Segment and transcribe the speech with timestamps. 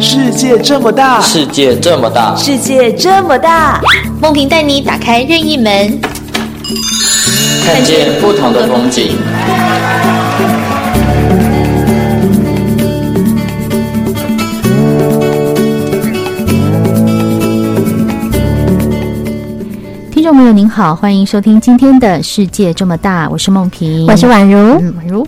[0.00, 3.80] 世界这么大，世界这么大，世界这么大，
[4.20, 6.00] 梦萍带你打开任意门，
[7.64, 9.16] 看见不同的风景。
[20.10, 25.26] 听众朋友您好，欢迎收听今天的世界这么大，我是梦萍，我是宛如，嗯，宛如。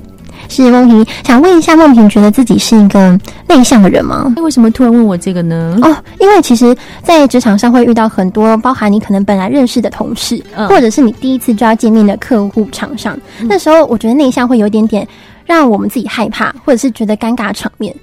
[0.49, 3.19] 是梦萍，想问一下，梦萍觉得自己是一个
[3.49, 4.33] 内向的人吗？
[4.37, 5.79] 为什么突然问我这个呢？
[5.83, 15.07] 哦，因为其实，在职场上会遇到很多，包含你可能本来认识的同事，嗯、或者是你第一次就要见面的客户、厂商，嗯、那时候我觉得内向会有一点点
[15.45, 17.95] 让我们自己害怕，或者是觉得尴尬场面。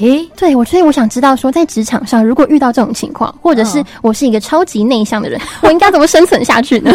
[0.00, 6.92] 哎，对，我所以我想知道说，在职场上，如果遇到这种情况，或者是我是一个超级内向的人， 我应该怎么生存下去呢？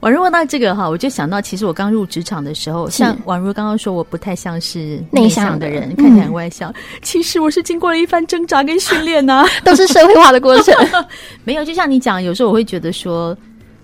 [0.00, 6.72] 宛如问到这个哈，我就想到，其实我刚入职场的时候，像宛如刚刚说，我不太像是内向的人，看起来很外向。
[7.02, 10.74] 其实我是经过了一番挣扎跟训练呐， 都是社会化的过程。
[11.44, 13.36] 没有，就像你讲，有时候我会觉得说。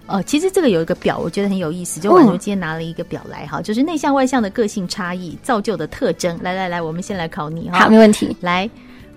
[0.09, 2.01] 哦，其实这个有一个表，我觉得很有意思。
[2.01, 6.39] 就宛如今天拿了一个表来哈，嗯、就是内向外向的个性差异造就的特征。
[6.43, 7.81] 来来来，我们先来考你哈。
[7.81, 8.35] 好，没问题。
[8.41, 8.69] 来，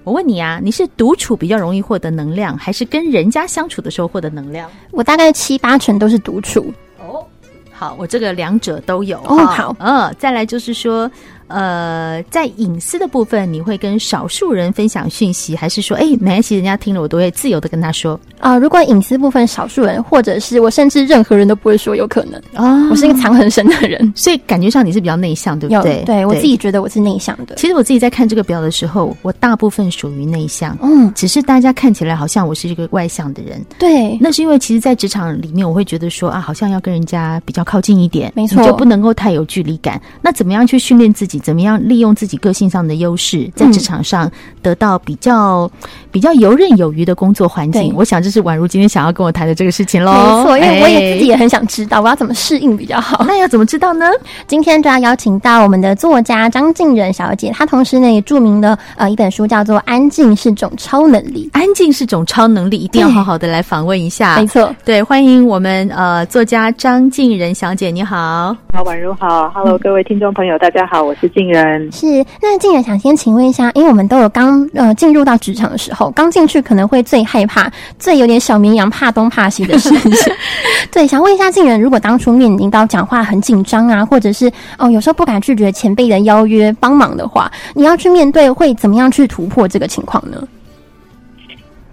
[0.03, 4.69] 我问你啊，你是独处比较容易获得能量，还是跟人家相处的时候获得能量？
[4.91, 6.73] 我大概七八成都是独处。
[7.81, 9.17] 哦，好，我这个两者都有。
[9.25, 11.09] 哦，好，嗯，再来就是说。
[11.53, 18.17] 呃，在隐私的部分，你会跟少数人分享讯息，还是说，哎，没关系，人家听了我都会自由的跟他说？
[18.39, 25.95] 啊、呃，如果隐私部分少数人，或者是我甚至任何人都不会说，有可能啊，哦、我是一个藏很深的人，所以感觉上你是比较内向，对不对？
[25.95, 27.55] 对，对我自己觉得我是内向的。
[27.55, 33.61] 其实我自己在看这个表的时候，我大部分属于内向，嗯，只是大家看起来好像我是一个外向的人。
[33.77, 40.01] 对，那是因为其实，在职场里面，我会觉得说啊，好像要跟人家比较靠近一点，没错，就不能够太有距离感。
[40.21, 41.39] 那怎么样去训练自己？
[41.39, 42.13] 怎么样利用？
[42.13, 44.29] 自己个性上的优势，在职场上
[44.61, 50.11] 得到比较、嗯、比较游刃有余的工作环境，我想这是宛如今天想要跟我谈的这个事情喽。
[50.11, 53.23] 没错，因为我也自己也很想知道，我要怎么适应比较好。
[53.27, 54.05] 那要怎么知道呢？
[54.45, 64.37] 今天就要邀请到我们的作家张静仁小姐，她同时呢也著名的呃一本书叫做《安静是种超能力》，安静是种超能力，一定要好好的来访问一下。
[64.37, 71.89] 没错，对，欢迎我们呃作家张静仁小姐，你好，好，宛如好，Hello，各位听众朋友，大家好，我是静仁。
[71.91, 72.25] 是。
[72.41, 80.33] 那静仁想先请问一下，因为我们都有刚呃进入到职场的时候，刚进去可能会最害怕、最有点小绵羊怕东怕西的事情。
[80.91, 90.41] 对，想问一下静人，如果当初面临到讲话很紧张啊，或者是哦有时候不敢拒绝前辈的邀约帮忙的话，你要去面对会怎么样去突破这个情况呢？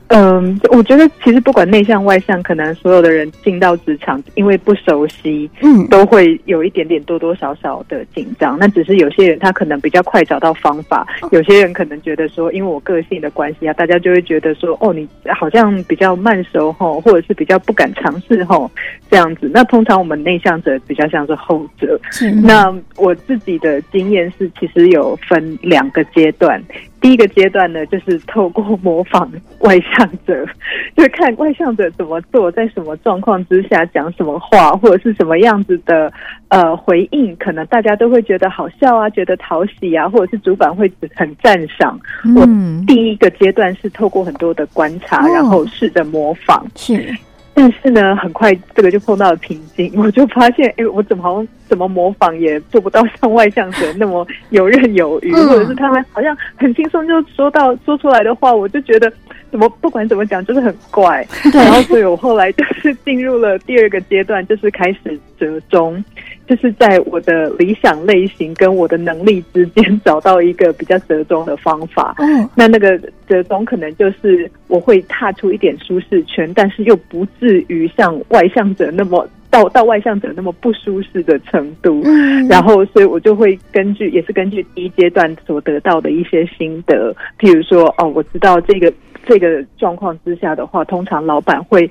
[0.08, 8.58] 嗯，我觉得其实不管内向外向，可能所有的人进到职场，因为不熟悉，嗯，都会有一点点多多少少的紧张。
[8.58, 15.06] 那只是有些人他可能比较快找到方法，有些人可能觉得说，因为我个性的关系啊，大家就会觉得说，哦，你
[15.38, 18.70] 好像比较慢熟吼，或者是比较不敢尝试吼
[19.10, 19.50] 这样子。
[19.52, 22.00] 那通常我们内向者比较像是后者。
[22.10, 26.62] 是那我自己的经验是，其实有分两个阶段。
[27.00, 30.44] 第一个阶段呢，就是透过模仿外向者，
[30.96, 36.12] 就是看外向者怎么做，在什么状况之下讲什么话，或者是什么样子的
[36.48, 41.98] 呃回应，可能大家都会觉得好笑啊，觉得讨喜啊，或者是主管会很赞赏。
[42.24, 46.58] 嗯、我第一个阶段是透过很多的观察，然后试着模仿。
[46.58, 47.14] 哦、是。
[47.54, 59.12] 但是呢，很快这个就碰到了瓶颈，我就发现，哎，我怎么好像怎么模仿也做不到像外向者那么游刃有余，嗯、或者是他们好像很轻松就说到说出来的话，我就觉得
[59.50, 61.26] 怎么不管怎么讲就是很怪。
[61.52, 66.02] 然后所以我后来就是进入了第二个阶段，就是开始折中。
[66.46, 72.14] 就是在我的理想类型跟我的能力之间找到一个比较折中的方法。
[72.16, 82.00] 嗯，那那个折中可能就是我会踏出一点舒适圈，但是又不至于像外向者那么到到外向者那么不舒适的程度。
[82.04, 88.92] 嗯，然后所以我就会根据也是根据第一阶段所得到的一些心得，譬如说哦，我知道这个
[89.26, 91.90] 这个状况之下的话，通常老板会。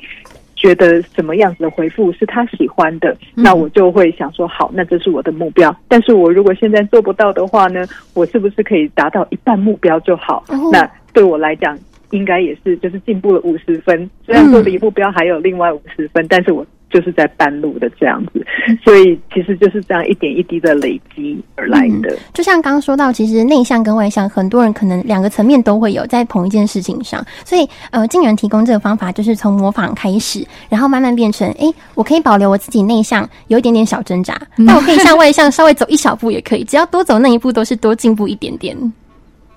[0.60, 5.74] 觉得什么样子的回复是他喜欢的，那我就会想说好，那这是我的目标。
[5.88, 7.86] 但是我如果现在做不到的话呢，
[8.16, 10.44] 我是不是可以达到一半目标就好？
[10.72, 11.78] 那对我来讲，
[12.10, 14.10] 应该也是就是进步了五十分。
[14.26, 16.66] 虽然说离目标还有另外五十分，但是我。
[16.90, 18.46] 就是在半路的这样子，
[18.84, 22.10] 所以其实就是这样一点一滴的累积而来的。
[22.14, 27.24] 嗯、就像刚刚说到，其实内向跟外向，很多人可能两个层面都会有在同一件事情上。
[27.44, 38.76] 所以，呃，竟然提供这个方法，就是从模仿开始，然后慢慢变成，哎，我可以保留我自己内向，有一点点小挣扎，但我可以向外向稍微走一小步也可以，只要多走那一步，都是多进步一点点，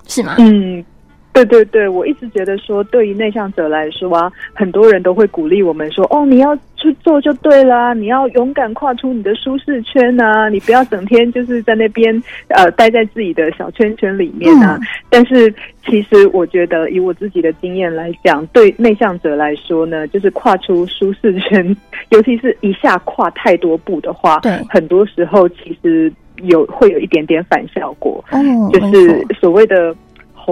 [0.07, 0.35] 是吗？
[0.39, 0.83] 嗯。
[1.33, 14.77] 对对对对，我一直觉得说，对于内向者来说啊，很多人都会鼓励我们说，哦，你要去做就对啦，你要勇敢跨出你的舒适圈啊，你不要整天就是在那边呃待在自己的小圈圈里面啊。
[14.81, 15.53] 嗯、但是
[15.85, 21.75] 其实我觉得，以我自己的经验来讲，对内向者来说呢，就是跨出舒适圈，
[22.11, 26.11] 尤其是一下跨太多步的话，对，很多时候其实
[26.43, 29.95] 有会有一点点反效果，嗯，就是所谓的。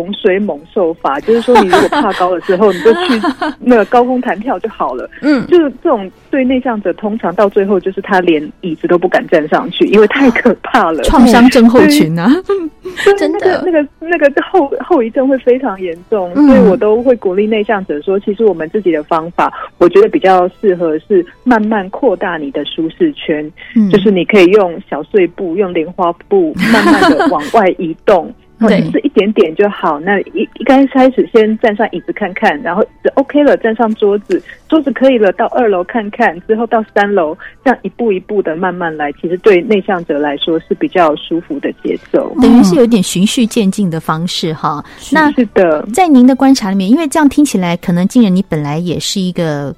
[0.02, 3.20] 洪水猛兽法， 就是说，你如果怕高的时候，你就去
[3.60, 5.10] 那个高空弹跳就好了。
[5.22, 12.30] 嗯，就是这种对内向者，通常到最后就是他连椅子都不敢站上去，因为太可怕了，创伤症候群啊！
[13.18, 23.50] 真的，那个那个后后遗症会非常严重，所以我都会鼓励内向者说，其实我们自己的方法，我觉得比较适合是慢慢扩大你的舒适圈，
[23.92, 28.34] 就是你可以用小碎步，用莲花步，慢慢的往外移动。
[28.68, 30.00] 对，是一点点就好。
[30.00, 32.84] 那一一刚开始先站上椅子看看，然后
[33.16, 39.12] OK 了，站上桌子，桌子可以了，到二楼看看，之后到三楼，这样一步一步的慢慢来。
[39.14, 44.84] 其实对内向者来说是比较舒服的节奏，等于是有点循序渐进的方式哈。
[45.12, 49.76] 那是的，在您的观察里面，因为这样听起来，可能竟然你本来也是一个。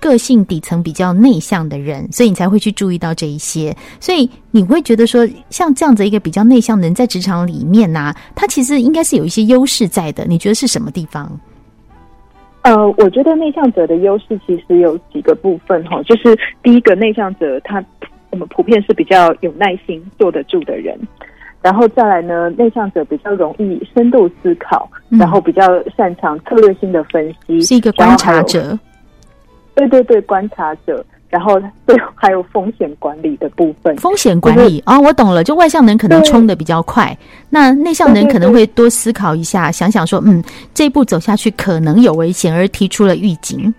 [0.00, 3.76] 个性底层比较内向的人，所以你才会去注意到这一些。
[4.00, 10.24] 所以你会觉得说，像这样子一个比较内向的人，在职场里面呢、啊，他其实应该是有一些优势在的。
[10.24, 11.30] 你觉得是什么地方？
[12.62, 17.82] 呃，我觉得内向者的优势其实有几个部分哈，就是第一个，内向者他
[18.30, 20.98] 我们普遍是比较有耐心、坐得住的人，
[21.62, 25.62] 然后再来呢，内向者比较容易深度思考，然后比较
[25.96, 28.78] 擅长策略性的分析，是一个观察者。
[29.74, 33.96] 对对对，观察者，然后最后还有风险管理的部分。
[33.96, 35.42] 风险管理啊、就是哦，我懂了。
[35.42, 37.16] 就外向人可能冲的比较快，
[37.48, 40.42] 那内向人可能会多思考一下，想想说，嗯，
[40.74, 43.72] 这一步走下去可能有危险，而提出了预警。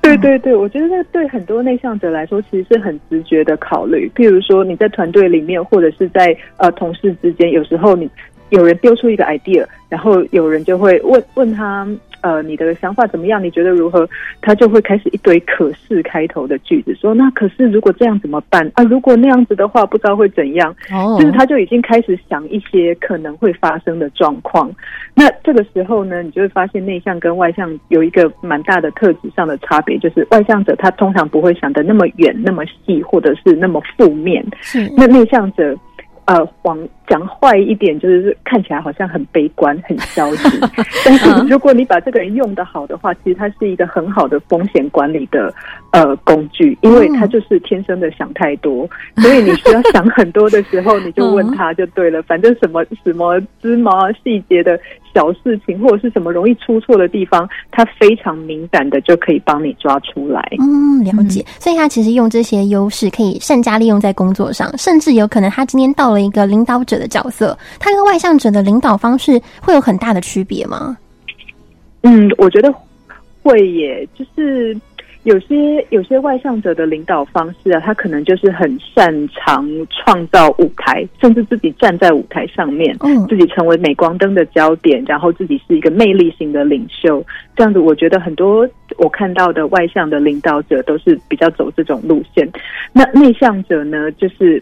[0.00, 4.10] 对对对，我觉得这对很多内向者来说，其实是很直觉的考虑。
[4.14, 8.08] 譬如说，你在团队里面，或者是在呃同事之间，有时候你
[8.50, 11.86] 有人丢出一个 idea，然后有人就会问问他。
[12.22, 13.42] 呃，你的想法怎么样？
[13.42, 14.08] 你觉得如何？
[14.40, 18.82] 他就会开始一堆“可是”开头的句子，说：“那可是如果这样怎么办啊？
[18.84, 24.70] 如果那样子的话，不知道会怎样。”哦，就是他就已经开始想一些可能会发生的状况。
[25.14, 34.44] 那这个时候呢，你就会发现内向跟外向有一个蛮大的特质上的差别，就是外向者他通常不会想的那么远、那么细，或者是那么负面。
[34.60, 35.76] 是，那内向者。
[36.24, 40.60] 呃，往讲坏一点，就是看起来好像很悲观、很消极。
[41.04, 45.52] 但是如果你把这个人用得好的话，其实他是一个很好的风险管理的
[45.90, 48.88] 呃工具，因为他就是天生的想太多，
[49.20, 52.22] 所以你需要想很多的时候，你就问他就对了。
[52.22, 54.78] 反正什么什么芝麻细节的。
[55.14, 60.42] 小事情或者是什么容易出错的地方，他非常敏感的就可以帮你抓出来。
[60.58, 61.44] 嗯，了解。
[61.58, 70.96] 所以他其实用这些优势可以善加利用在工作上，甚至有可能他今天到了一个领导者的角色，他跟外向者的领导方式会有很大的区别吗？
[72.02, 72.72] 嗯，我觉得
[73.42, 74.76] 会耶，就是。
[75.24, 87.24] 有些有些外向者的领导方式啊，他可能就是很擅长创造舞台，甚至自己站在舞台上面，嗯，自己成为镁光灯的焦点，然后自己是一个魅力型的领袖。
[87.54, 92.50] 这样子，我觉得很多我看到的外向的领导者都是比较走这种路线。
[92.92, 94.60] 那内向者呢，就是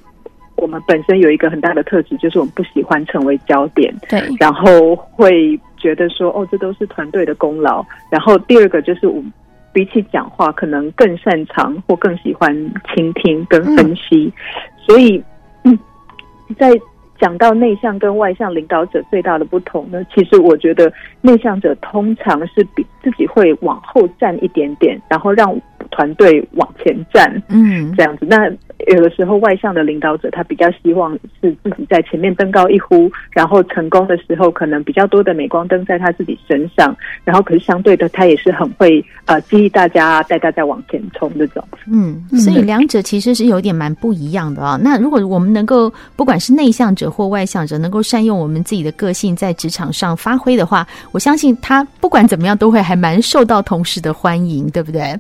[0.56, 7.82] 我们本身有一个很大的特质，就是我们不喜欢成为焦点，对，然后会觉得说，哦，这都是团队的功劳。
[8.10, 9.32] 然后第二个就是我们。
[9.72, 12.54] 比起讲话，可能更擅长或更喜欢
[12.94, 14.32] 倾听跟分析，嗯、
[14.86, 15.22] 所以，
[15.64, 15.78] 嗯，
[16.58, 16.70] 在
[17.18, 25.54] 讲到内向跟外向领导者最大的不同呢，其实我觉得内向者通常是比自己会往后站一点点，然后让
[25.90, 28.26] 团队往前站，嗯，这样子。
[28.28, 28.50] 那。
[28.88, 41.62] 有的时候，外向的领导者他比较希望是自己在前面登高一呼，然后成功的时候可能比较多的镁光灯在他自己身上，然后可是相对的，他也是很会呃激励大家，带大家往前冲这种。
[41.86, 44.80] 嗯，所以两者其实是有点蛮不一样的啊、哦。
[44.82, 55.18] 那如果我们能够不管是内向者或外向者，能够善用我们自己的个性在职场上发挥的话，我相信他不管怎么样都会还蛮受到同事的欢迎，对不对？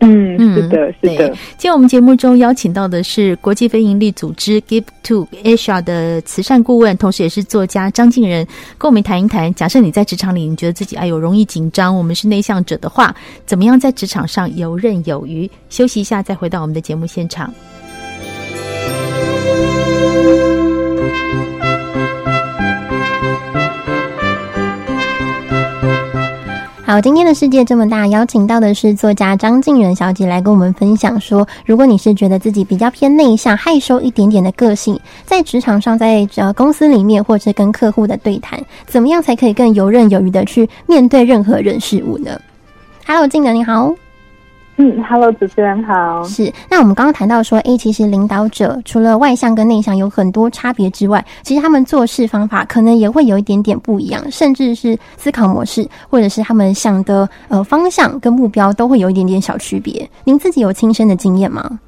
[0.00, 1.28] 嗯，是的，是的。
[1.56, 8.46] 今天我们节目中邀请到的是国际非营利组织 Give to Asia 的慈善顾问，同时也是作家张敬仁，
[8.78, 9.52] 跟我们谈一谈。
[9.54, 13.14] 假设你在职场里，你觉得自己哎呦容易紧张，我们是内向者的话，
[13.44, 15.50] 怎么样在职场上游刃有余？
[15.68, 17.52] 休息一下，再回到我们的节目现场。
[26.88, 42.40] 好，今天的世界这么大，邀请到的是作家张静仁小姐来跟我们分享说，如果你是觉得自己比较偏内向、害羞一点点的个性，在职场上，在呃公司里面，或者是跟客户的对谈，怎么样才可以更游刃有余的去面对任何人事物呢
[43.06, 43.94] ？Hello，静仁你好。
[44.80, 46.22] 嗯，Hello，主持人好。
[46.22, 60.08] 是，那我们刚刚谈到说，诶，其实领导者除了外向跟内向有很多差别之外，其实他们做事方法可能也会有一点点不一样，甚至是思考模式，或者是他们想的呃方向跟目标都会有一点点小区别。
[60.22, 61.80] 您自己有亲身的经验吗？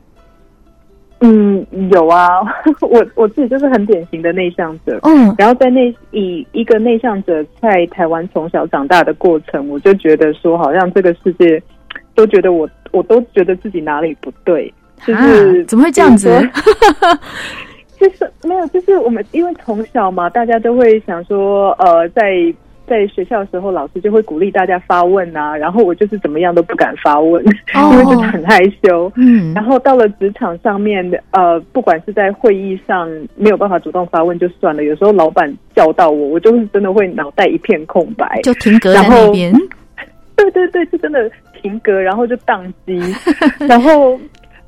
[1.21, 2.27] 嗯，有啊，
[2.81, 4.99] 我我自己就是很典型的内向者。
[5.03, 11.63] 嗯，然后在内以一个内向者在台湾从小长大的过程，我就觉得说，好像这个世界
[12.21, 12.69] 都觉得我。
[12.93, 14.67] 我都觉得自己哪里不对，
[15.07, 16.29] 就是、啊、怎么会这样子？
[18.01, 22.53] 就是没有，就是我们因为从小嘛，大家都会想说，呃，在
[22.89, 27.41] 在学校的时候，老师就会鼓励大家发问啊，然后我就是怎么样都不敢发问，
[27.77, 29.13] 哦、 因为就是很害羞。
[29.15, 39.53] 嗯，然后到了职场上面，呃，不管是在会议上没有办法主动发问就算了，有时候老板叫到我，我就是真的会脑袋一片空白，就停格在那边。
[40.35, 41.31] 对 对对，是真的。
[41.61, 42.99] 停格，然后就宕机，
[43.69, 44.19] 然后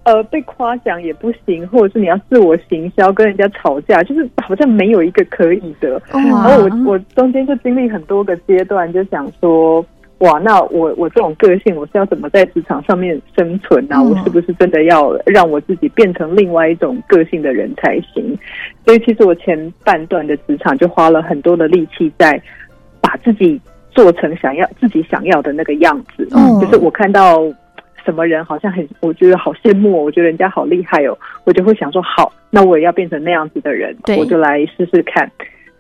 [0.05, 6.01] 呃被夸奖也不行，或者是你要自我行销，跟人家吵架，就是好像没有一个可以的。
[6.13, 9.85] 然后我我中间就经历很多个阶段，就想说，
[10.19, 13.97] 哇，那我我这种个性，我是要怎么在职场上面生存呢？
[13.97, 14.03] 啊？
[14.03, 18.39] 我是不是真的要让我自己变成另外一种个性的人才行？
[18.85, 22.41] 所以其实我前半段的职场就花了很多的力气在
[23.01, 23.61] 把自己。
[23.95, 27.43] 做成想要自己想要的那个样子，嗯，就是我看到
[28.05, 35.31] 什么人好像很，我觉得好羡慕哦，我觉得人家好厉害哦，我就会想说，好，那我也要变成那样子的人，我就来试试看。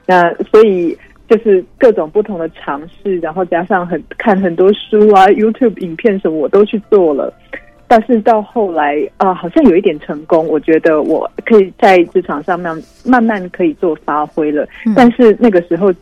[0.06, 0.96] 那所以
[1.28, 7.32] 就是各种不同的尝试，然后加上很看很多书啊，YouTube 影片什么我都去做了，
[7.88, 12.70] 但是到后来啊，呃，好像有一点成功，我觉得我可以在职场上面
[13.04, 15.92] 慢慢可以做发挥了，嗯，但是那个时候。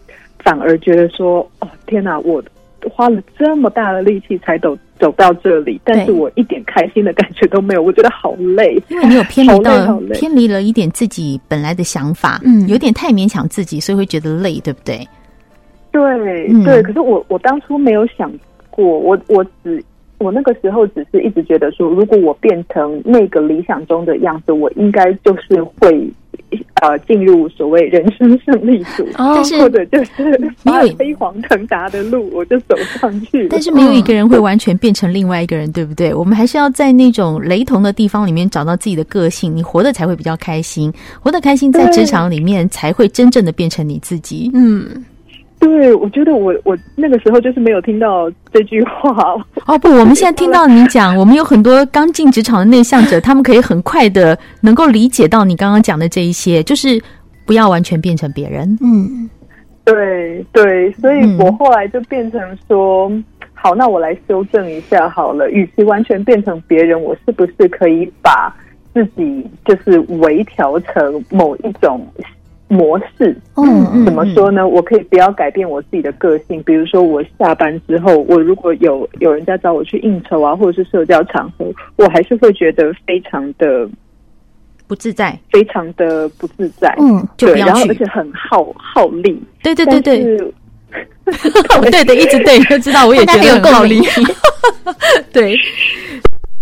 [0.42, 2.42] 反而觉得说，哦天哪，我
[2.90, 15.06] 花了这么大的力气才走走到这里，但是我一点开心的感觉都没有，我觉得好累，因为你有偏离到偏离了一点自己本来的想法，嗯，有点太勉强自己，所以会觉得累，对不对？
[15.92, 16.00] 对，
[16.48, 16.82] 嗯、对。
[16.82, 18.32] 可是我我当初没有想
[18.70, 19.82] 过，我我只
[20.18, 26.10] 我那个时候只是一直觉得说，如果我变成那个理想中的样子，我应该就是会。
[26.80, 33.46] 呃，进入所谓人生胜利组，但是或者就是没有飞黄腾达的路，我就走上去。
[33.48, 36.14] 但是没有一个人会完全变成另外一个人，对不对？
[36.14, 44.50] 我们还是要在那种雷同的地方里面找到自己的个性，你活得才会比较开心，活得开心，在职场里面才会真正的变成你自己。
[44.54, 45.04] 嗯。
[45.60, 49.10] 对，我觉得我我那个时候就是没有听到这句话
[49.66, 49.78] 哦。
[49.78, 57.00] 不，我们现在听到你讲，我们有很多刚进职场的内向者，他们可以很快的能够理解到你刚刚讲的这一些，就是
[57.44, 58.74] 不要完全变成别人。
[58.80, 59.28] 嗯，
[59.84, 65.50] 对对，所以我后来就变成说，嗯、好，那我来修正一下好了。
[65.50, 68.50] 与其完全变成别人，我是不是可以把
[68.94, 72.06] 自己就是微调成某一种？
[72.70, 74.66] 模式，嗯，怎么说呢？
[74.66, 76.62] 我可以不要改变我自己的个性。
[76.62, 83.88] 比如说，我下班之后，我如果有有人家找我去应酬啊，或者是社交场合，我还是会觉得非常的
[84.86, 86.94] 不自在，非常的不自在。
[87.00, 89.42] 嗯，就不要去，然后而且很耗耗力。
[89.64, 90.22] 对对对对，
[91.90, 94.00] 对的， 一直对，就知道我也觉得很耗力。
[95.32, 95.56] 对，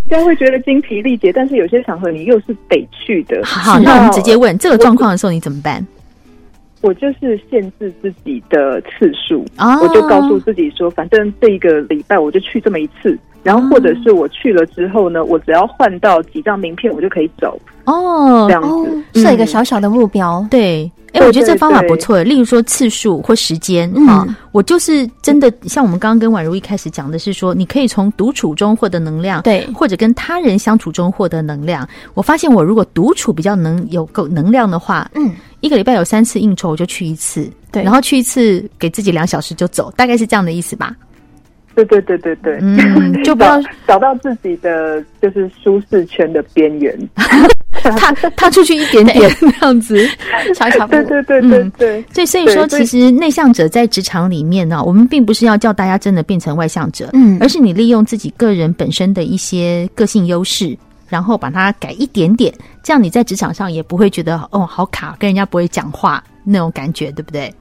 [0.09, 3.45] 人家会觉得精疲力竭，但是有些场合你又是得去的。
[3.45, 5.87] 好，那我们直接问这个状况的时候，你怎么办？
[6.80, 9.82] 我就是限制自己的次数，oh.
[9.82, 17.61] 我就告诉自己说，反正这一个礼拜我就去这么一次，然后或者是我去了之后呢，我只要换到几张名片，我就可以走。
[17.85, 18.49] 哦，oh.
[18.49, 19.35] 这样子设、oh.
[19.35, 20.92] 一个小小的目标，嗯、对。
[21.14, 22.23] 哎，我觉得这方法不错。
[22.23, 31.88] 例如说次数或时间啊，我就是真的像我们刚刚跟宛如一开始讲的是说，你可以从独处中获得能量，对，或者跟他人相处中获得能量。
[32.12, 40.95] 我发现我如果独处比较能有够能量的话，嗯，一个礼拜有三次应酬，我就去一次，对，然后去一次给自己两小时就走，大概是这样的意思吧。
[41.75, 46.97] 对对对对对，嗯， 就不要找到自己的就是舒适圈的边缘。
[47.81, 49.97] 踏踏出去一点点这样子，
[50.55, 50.93] 小小步。
[50.93, 52.05] 对对对对对。
[52.12, 60.77] 所以所以说，其实内向者在职场里面呢，我们并不是要叫大家真的变成外向者，嗯，而是你利用自己个人本身的一些个性优势，
[61.09, 67.53] 然后把它改一点点，这样你在职场上也不会觉得哦好卡，跟人家不会讲话那种感觉，对不对？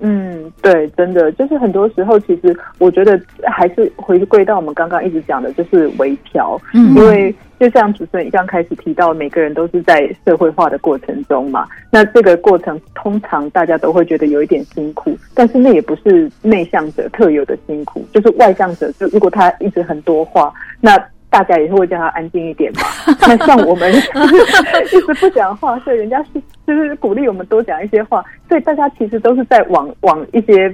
[0.00, 3.20] 嗯，对，真的就是很多时候，其实我觉得
[3.50, 6.56] 还是回归到我们刚刚一直讲的，就是微调。
[6.72, 11.66] 嗯，因为就像主持人一刚开始提到，每个人都是在社会化的过程中嘛。
[11.90, 20.96] 那这个过程通常大家都会觉得有一点辛苦，但是那也不是内向者特有的辛苦，就是外向者，就如果他一直很多话，那。
[21.30, 22.82] 大家也会叫他安静一点嘛。
[23.26, 23.92] 那 像我们
[24.92, 28.24] 一直不讲话，所以人家是就是鼓励我们多讲一些话。
[28.48, 30.68] 所以大家其实都是在往往一些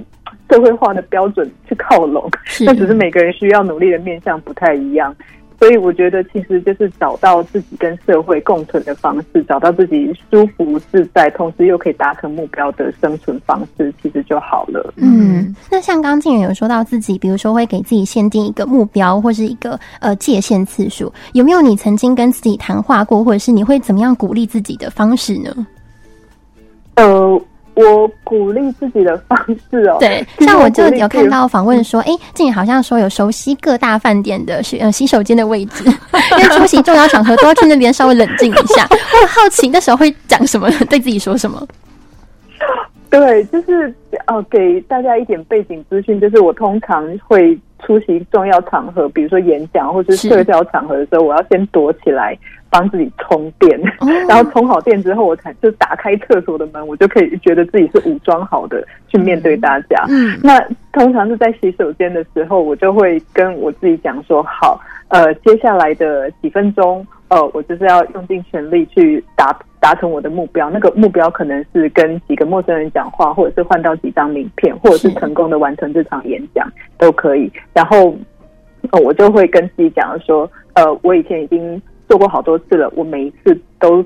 [0.51, 2.29] 社会化的标准去靠拢，
[2.65, 5.15] 那只是每个人需要努力的面向不太一样。
[5.65, 14.93] 所以我觉得，其实就是找到自己跟社会共存的方式，找到自己舒服自在，同时又可以达成目标的生存方式，其实就好了。
[14.97, 25.67] 嗯，那像刚静人有说到自己，比如说会给自己限定一个目标，或是一个呃界限次数，有没有你曾经跟自己谈话过，或者是你会怎么样鼓励自己的方式呢？
[26.97, 27.41] 呃。
[27.75, 29.37] 我鼓励自己的方
[29.71, 35.85] 式哦，对，像我就有看到访问说，哎，静好像说有熟悉各大饭店的洗呃洗手间的位置，
[36.39, 38.87] 因为出席重要场合都要去那边稍微冷静一下。
[38.91, 41.61] 我很好奇那时候会讲什么，对自己说什么？
[43.11, 43.93] 对，就是
[44.27, 52.37] 呃，给大家一点背景资讯，就是我通常会出席重要场合，比如说演讲或者是社交场合的时候，我要先躲起来。
[52.75, 53.81] 帮自己充电，
[54.29, 60.05] 然后充好电之后，我才就打开厕所的门，我就可以觉得自己是武装好的去面对大家。
[60.09, 60.59] 嗯，那
[60.93, 70.69] 通常是在洗手间的时候，我就会跟我自己讲说：好，呃，接下来的几分钟，呃，我就是要用尽全力去达达成我的目标。
[70.69, 77.49] 那个目标可能是跟几个陌生人讲话，或者是换到几张名片，或者是成功的完成这场演讲都可以。
[77.73, 78.13] 然后，
[78.91, 81.81] 呃，我就会跟自己讲说：呃，我以前已经。
[82.09, 84.05] 做过好多次了，我每一次都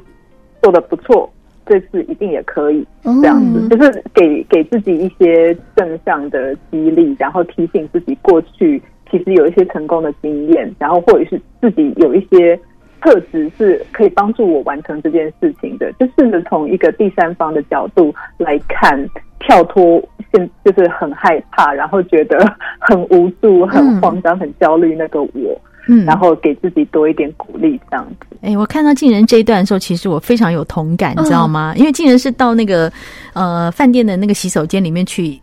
[0.62, 1.30] 做的不错，
[1.66, 12.58] 这次一定也可以这样子，就是给给自己一些正向的激励，然后提醒自己过去其实有一些成功的经验，然后或者是自己有一些
[13.00, 19.08] 特质是可以帮助我完成这件事情的，就试着从一个第三方的角度来看，
[19.38, 22.38] 跳脱现就是很害怕，然后觉得
[22.80, 25.30] 很无助、很慌张、很焦虑那个我。
[25.32, 25.60] 嗯，
[26.04, 28.36] 然后给自己多一点鼓励，这样子。
[28.42, 31.72] 哎，我看到静人这一段的时候，其实我非常有同感，你知道吗？
[31.74, 32.92] 嗯、因为静人是到那个
[33.32, 35.40] 呃饭店的那个洗手间里面去，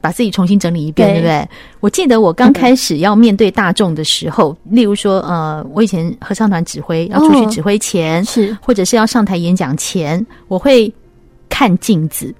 [0.00, 1.48] 把自己重新整理一遍，对，对不对？
[1.80, 10.92] 我记得我刚开始要面对大众的时候，嗯、例如说呃，我以前合唱团指挥要出去指挥前，是、哦、或者是要上台演讲前，我会
[11.48, 12.32] 看镜子，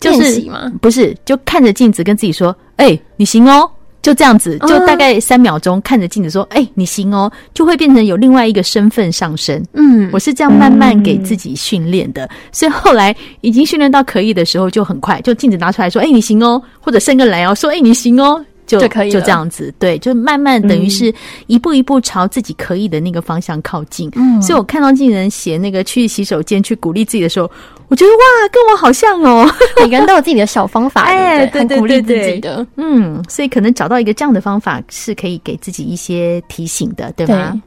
[0.00, 0.44] 就是
[0.82, 3.70] 不是就看着镜子跟自己说：“哎，你行哦。”
[4.08, 9.62] 就这样子，就大概三秒钟，看着镜子说：“哎、欸，你行哦。”就会变成有另外一个身份上升。
[9.74, 21.12] 嗯，我是这样慢慢给自己训练的，所以后来已经训练到可以的时候，就很快就镜子拿出来说：“哎、欸，你行哦。”或者伸个懒腰说：“哎、欸，你行哦。”就，就可以就这样子，对，就慢慢等于是
[21.48, 24.08] 一步一步朝自己可以的那个方向靠近。
[24.14, 27.50] 嗯，所以我看到静人写那个去洗手间去鼓励自己的时候，
[27.88, 29.50] 我觉得哇，跟我好像哦。
[29.80, 32.40] 每个人都有自己的小方法， 哎，对对对对。
[32.40, 37.60] 的，嗯，所以可能找到一个这样的方法是可以给自己一些提醒的，对吗？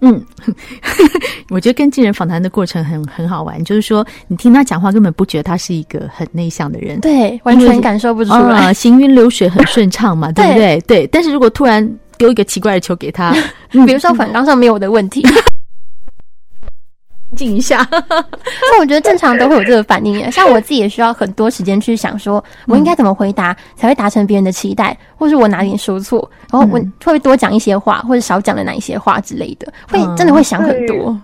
[0.00, 0.24] 嗯，
[1.50, 10.80] 我觉得跟静人访谈的过程很很好玩，就是说你听他讲话根本不觉得他是一个很内向的人，对，完全感受不出来，呃、行云流水很顺畅嘛， 对不对？
[10.86, 13.32] 对，但是如果突然丢一个奇怪的球给他，
[13.86, 15.26] 比如说反纲上没有我的问题。
[17.36, 20.30] 静一下，那我觉得正常都会有这个反应。
[20.32, 31.16] 像我自己也需要很多时间去想，说我应该怎么回答才会达成别人的期待，或是我哪里说错，然后我会多讲一些话，或者少讲了哪一些话之类的，会真的会想很多，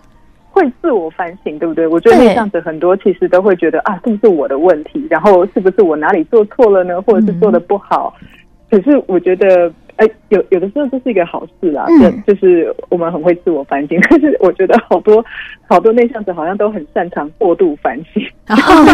[0.50, 1.86] 会自我反省，对不对？
[1.86, 5.06] 我觉得这样子很多其实都会觉得啊，是不是我的问题？
[5.08, 7.00] 然后是不是我哪里做错了呢？
[7.02, 8.14] 或者是做的不好？
[8.70, 9.72] 可是我觉得。
[9.96, 15.24] 哎，有有的时候这是一个好事啦，嗯，就是我们很会自我反省， 但是我觉得好多
[15.68, 18.84] 好多内向者好像都很擅长过度反省，然 后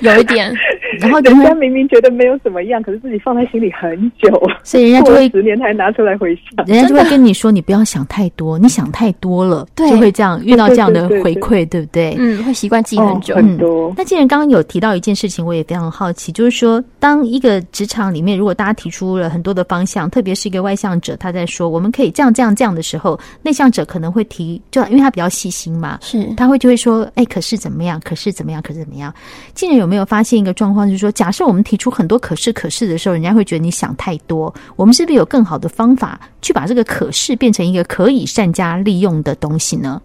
[0.00, 0.52] 有一点，
[1.00, 4.28] 然后人家明明觉得没有怎么样，可是自己放在心里很久，
[4.62, 12.14] 所以人家就会十年才拿出来回想，人家就会跟你说你不要想太多，你想太多了，对，就会这样遇到这样的回馈，对不对？
[12.18, 13.94] 嗯，会习惯记很久，哦，很多。
[13.96, 21.14] 那既然刚刚有提到一件事情，我也非常好奇，就是说，当一个职场里面，如果大家提出了很多的方向，特别是一个外向者。
[21.18, 26.34] 他在说，我们可以这样这样这样的时候，内向者可能会提，就因为他比较细心嘛，是。
[26.34, 28.00] 他会就会说，哎，可是怎么样？
[28.00, 28.60] 可是怎么样？
[28.60, 29.14] 可是怎么样？
[29.54, 34.52] 竟然有没有发现一个状况，就是说，假设我们提出很多可是可是的时候，人家会觉得你想太多。
[34.74, 40.02] 我们是不是有更好的方法去把这个可是变成一个可以善加利用的东西呢？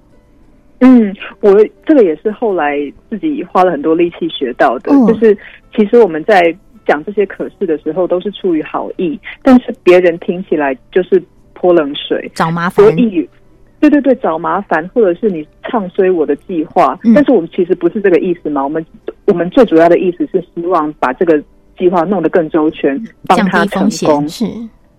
[0.81, 1.51] 嗯，我
[1.83, 2.77] 这个也是后来
[3.09, 5.35] 自己花了很多力气学到的，哦、就是
[5.75, 6.55] 其实我们在
[6.91, 11.23] 讲这些可是的时候，都是出于好意，但是别人听起来就是
[11.53, 12.85] 泼冷水、找麻烦。
[12.85, 13.29] 所以，
[13.79, 18.61] 对对对，找麻烦，或者是你唱衰我的计划，嗯、但是我们其实不是这个意思嘛。
[18.61, 18.85] 我们
[19.27, 21.41] 我们最主要的意思是希望把这个
[21.77, 24.27] 计划弄得更周全，帮他成功。
[24.27, 24.45] 是，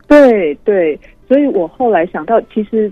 [0.08, 2.90] 对对，所以我后来想到，其实。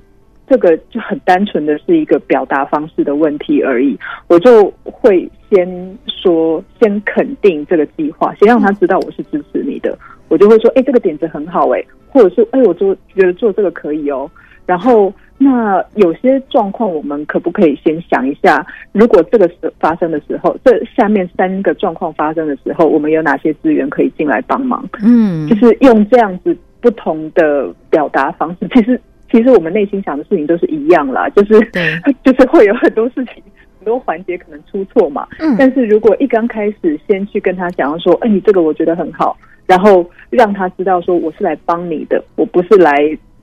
[0.50, 9.96] 这个就很单纯的是一个表达方式的问题而已，我就会先说，先肯定这个计划，先让他知道我是支持你的，
[10.28, 14.28] 我就会说，哎，这个点子很好，哎，或者是，哎，我做觉得做这个可以哦。
[14.66, 24.84] 然后，那有些状况，我们可不可以先想一下，如果这个时发生的时候，这下面三个状况发生的时候，我们有哪些资源可以进来帮忙？
[25.00, 29.00] 嗯，就是用这样子不同的表达方式，其实。
[29.30, 31.98] 其实我们内心想的事情都是一样啦，就是对。
[32.24, 33.42] 就是会有很多事情，
[33.78, 35.26] 很多环节可能出错嘛。
[35.38, 42.94] 嗯，但是如果一刚开始先去跟他讲说，哎，你这个我觉得很好，然后让他知道说我是来帮你的，我不是来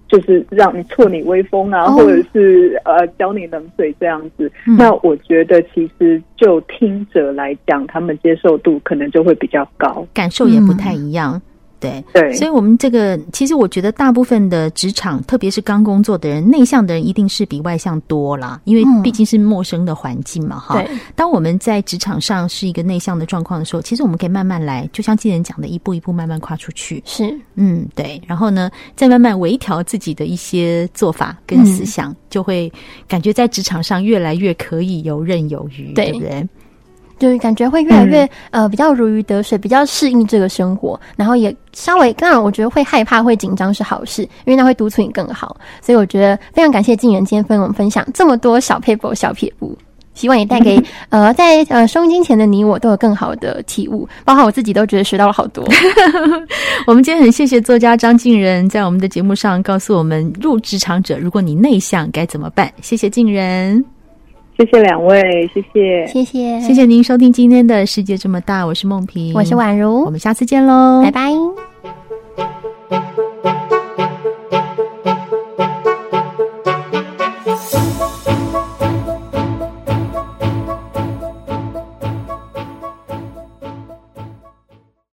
[0.08, 4.52] 就是让你挫你威风啊，哦、或者是呃浇你冷水这样子。
[4.68, 11.36] 嗯、那我觉得其实就听者来讲，他们接受度可能就会比较高，感受也不太一样。
[11.36, 11.42] 嗯
[11.80, 21.00] 对对，所以，我们这个其实我觉得，大部分的职场，特别是刚工作的人，内向的人一定是比外向多啦，因为毕竟是陌生的环境嘛，哈、嗯。
[21.16, 27.02] 当我们在职场上是一个内向的状况的时候，其实我们可以慢慢来，就像经理人讲的，一步一步慢慢跨出去。
[27.06, 28.22] 是，嗯，对。
[28.26, 32.72] 然后呢，再慢慢微调自己的一些做法跟思想，嗯、就会
[33.08, 36.48] 感觉在职场上越来越可以游刃有余，对，对不对？
[37.20, 45.58] 就是感觉会越来越、嗯、呃比较如鱼得水，比较适应这个生活，然后也稍微当然我觉得会害怕会紧张是好事，因为那会督促你更好。
[45.82, 49.78] 所以我觉得非常感谢静人今天跟我们分享这么多小 paper 小撇步，
[50.14, 55.64] 希望也带给 呃在呃收音机前的你我都有更好的体悟，包括我自己都觉得学到了好多。
[56.88, 62.72] 我们今天很谢谢作家张静人在我们的节目上告诉我们入职场者如果你内向该怎么办。
[62.82, 63.97] 谢谢静人。
[64.58, 66.08] 谢谢两位谢谢。
[66.08, 66.60] 谢谢。
[66.62, 70.04] 谢谢您收听今天的世界这么大我是梦萍我是宛如。
[70.04, 71.04] 我们下次见喽。
[71.04, 71.32] 拜拜。